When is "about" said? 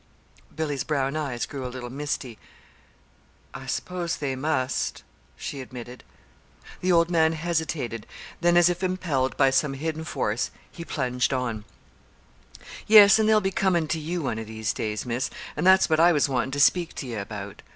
17.13-17.61